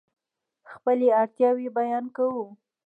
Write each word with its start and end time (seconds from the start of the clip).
خپلې 0.71 1.07
اړتیاوې 1.21 1.67
بیان 1.77 2.05
کوو. 2.15 2.45